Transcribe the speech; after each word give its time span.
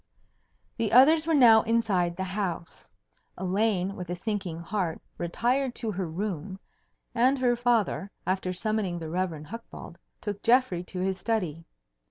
The 0.77 0.91
others 0.93 1.27
were 1.27 1.35
now 1.35 1.61
inside 1.61 2.15
the 2.15 2.23
house. 2.23 2.89
Elaine 3.37 3.95
with 3.95 4.09
a 4.09 4.15
sinking 4.15 4.59
heart 4.59 4.99
retired 5.19 5.75
to 5.75 5.91
her 5.91 6.07
room, 6.07 6.59
and 7.13 7.37
her 7.37 7.55
father 7.55 8.09
after 8.25 8.51
summoning 8.51 8.97
the 8.97 9.11
Rev. 9.11 9.43
Hucbald 9.45 9.99
took 10.19 10.41
Geoffrey 10.41 10.79
into 10.79 11.01
his 11.01 11.19
study. 11.19 11.65